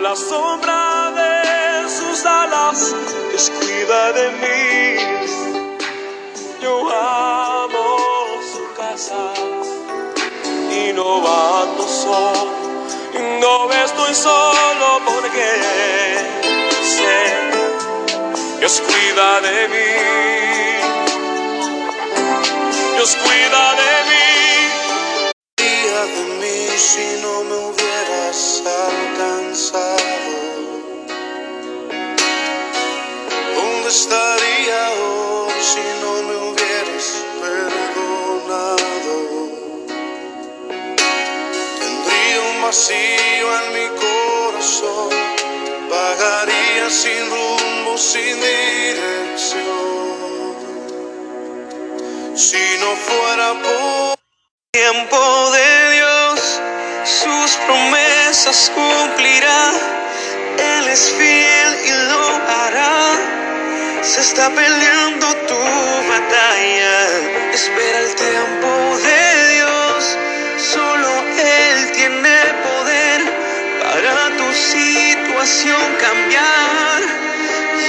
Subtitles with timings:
[0.00, 2.94] la sombra de sus alas,
[3.30, 4.96] Dios cuida de mí.
[6.62, 7.96] Yo amo
[8.52, 9.32] su casa
[10.70, 12.50] y no ando solo,
[13.40, 15.48] no estoy solo porque
[16.96, 20.79] sé, Dios cuida de mí.
[42.70, 45.10] Vacío en mi corazón,
[45.90, 49.66] vagaría sin rumbo, sin dirección.
[52.36, 54.16] Si no fuera por
[54.70, 55.18] tiempo
[55.50, 56.60] de Dios,
[57.02, 59.72] sus promesas cumplirá.
[60.72, 62.22] Él es fiel y lo
[62.54, 63.18] hará.
[64.02, 65.60] Se está peleando tu
[66.08, 66.94] batalla.
[67.52, 68.79] Espera el tiempo
[75.98, 77.02] cambiar.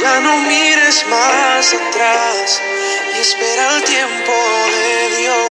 [0.02, 2.62] Ya no mires más atrás
[3.16, 5.51] y espera el tiempo de Dios.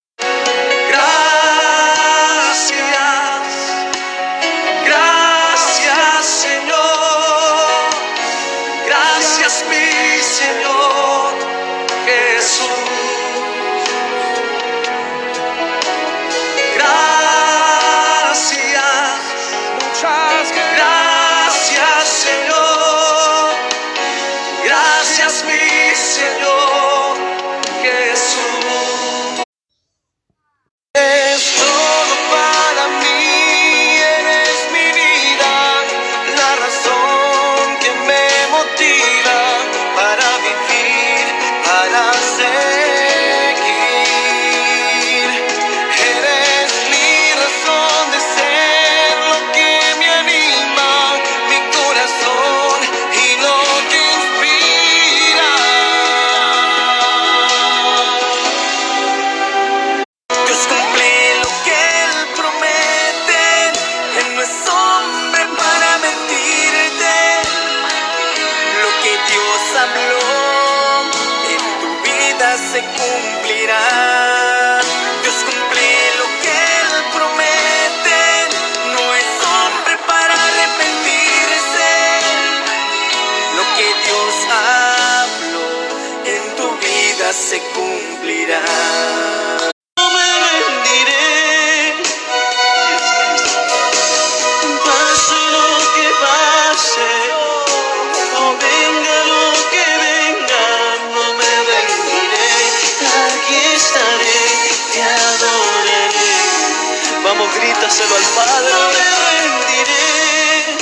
[107.71, 108.73] Vamos, grítaselo al Padre.
[108.73, 109.05] No me
[109.39, 110.77] rendiré,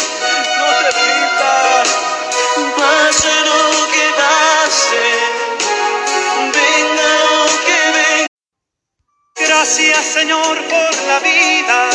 [0.57, 1.88] no te rindas,
[2.77, 5.06] pase lo que pase,
[6.53, 8.27] venga lo que venga.
[9.36, 11.89] Gracias Señor por la vida.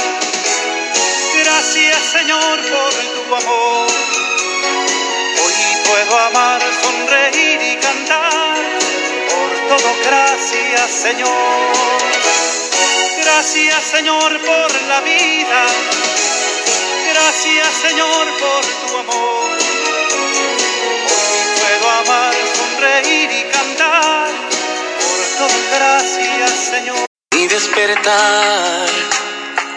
[1.42, 3.90] Gracias Señor por tu amor.
[5.44, 5.54] Hoy
[5.86, 8.58] puedo amar, sonreír y cantar.
[9.30, 12.63] Por todo gracias Señor.
[13.22, 15.66] Gracias Señor por la vida.
[17.12, 19.58] Gracias Señor por tu amor.
[21.08, 24.28] Hoy puedo amar, sonreír y cantar.
[25.00, 27.06] Por todo gracias Señor.
[27.34, 28.88] Mi despertar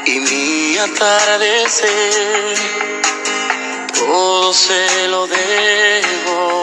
[0.06, 2.56] y mi atardecer.
[3.94, 6.56] Todo se lo debo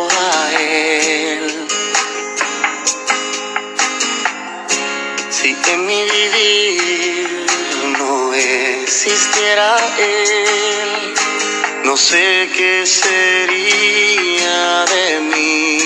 [11.95, 15.79] no sé qué sería de mí.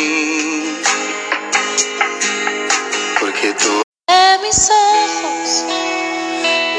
[3.20, 5.64] Porque tú De mis ojos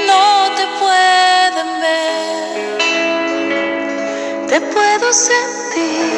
[0.08, 2.78] no te pueden ver,
[4.48, 6.10] te puedo sentir,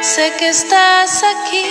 [0.00, 1.70] sé que estás aquí,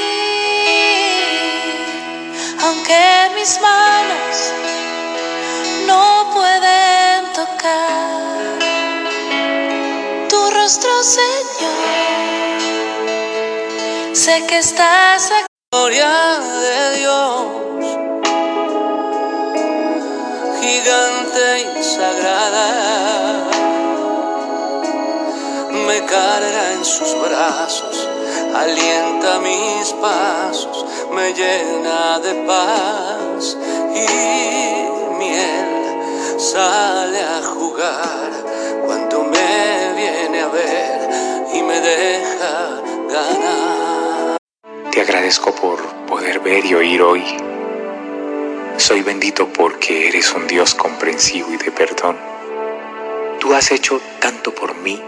[2.65, 3.01] aunque
[3.37, 4.35] mis manos
[5.87, 6.03] no
[6.33, 7.72] pueden tocar
[11.03, 11.75] Señor,
[14.15, 15.47] sé que estás aquí.
[15.69, 17.85] gloria de Dios,
[20.61, 21.45] gigante
[21.77, 22.69] y sagrada,
[25.87, 28.07] me carga en sus brazos,
[28.55, 33.57] alienta mis pasos, me llena de paz
[33.93, 34.07] y
[35.19, 38.42] miel, sale a jugar
[38.93, 41.09] cuando me viene a ver
[41.51, 44.37] y me deja ganar.
[44.91, 47.23] Te agradezco por poder ver y oír hoy.
[48.77, 52.17] Soy bendito porque eres un Dios comprensivo y de perdón.
[53.39, 55.01] Tú has hecho tanto por mí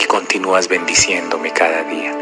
[0.00, 2.12] y continúas bendiciéndome cada día.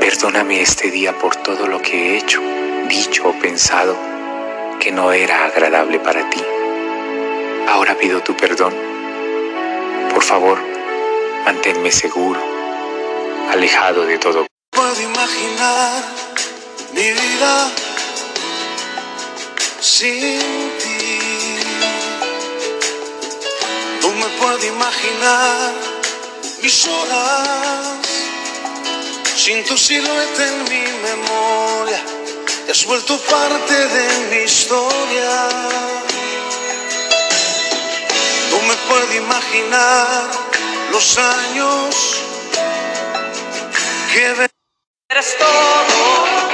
[0.00, 2.40] Perdóname este día por todo lo que he hecho,
[2.88, 3.96] dicho o pensado
[4.80, 6.42] que no era agradable para ti.
[7.68, 8.93] Ahora pido tu perdón.
[10.14, 10.58] Por favor,
[11.44, 12.40] manténme seguro,
[13.52, 16.02] alejado de todo puedo imaginar
[16.92, 17.70] mi vida
[19.80, 20.40] sin
[20.80, 21.18] ti.
[24.02, 25.72] No me puedo imaginar
[26.62, 27.98] mis horas
[29.36, 32.00] sin tu silueta en mi memoria.
[32.66, 36.13] Te has vuelto parte de mi historia.
[38.66, 40.30] Me puedo imaginar
[40.90, 42.22] los años
[44.12, 44.48] que
[45.10, 46.53] Eres todo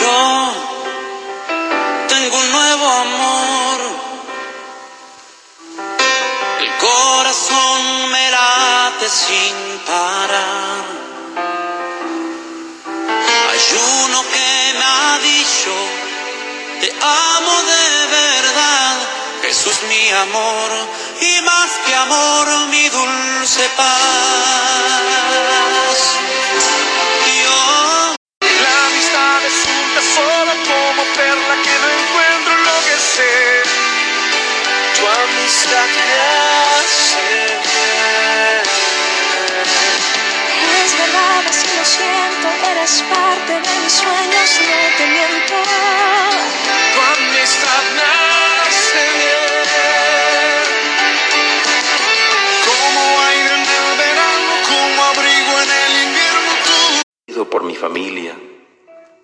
[0.00, 0.52] Yo
[2.08, 3.80] tengo un nuevo amor.
[6.60, 10.84] El corazón me late sin parar.
[13.50, 13.60] Hay
[14.04, 15.74] uno que me ha dicho,
[16.80, 18.96] te amo de verdad.
[19.42, 20.70] Jesús mi amor
[21.22, 24.57] y más que amor mi dulce paz.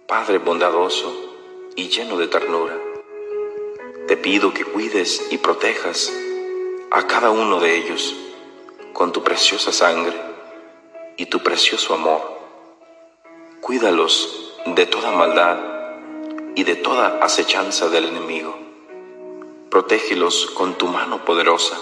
[0.07, 1.13] Padre bondadoso
[1.77, 2.77] y lleno de ternura.
[4.09, 6.13] Te pido que cuides y protejas
[6.91, 8.17] a cada uno de ellos
[8.93, 10.15] con tu preciosa sangre
[11.17, 12.21] y tu precioso amor.
[13.61, 15.59] Cuídalos de toda maldad
[16.55, 18.59] y de toda acechanza del enemigo.
[19.71, 21.79] Protégelos con tu mano poderosa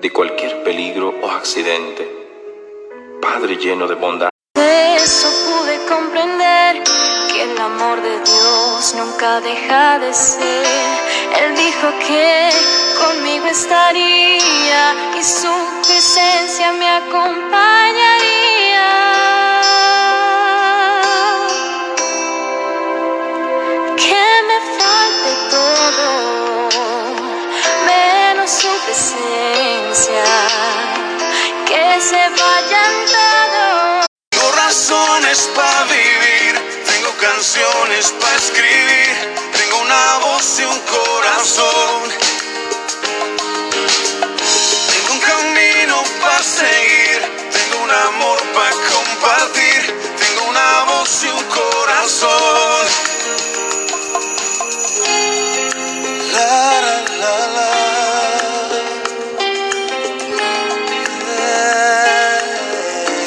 [0.00, 2.08] de cualquier peligro o accidente.
[3.20, 4.32] Padre lleno de bondad.
[5.22, 6.82] Pude comprender
[7.28, 10.66] que el amor de Dios nunca deja de ser.
[11.40, 12.50] Él dijo que
[13.00, 18.41] conmigo estaría y supe presencia me acompañaría.
[35.40, 41.91] para vivir, tengo canciones para escribir, tengo una voz y un corazón.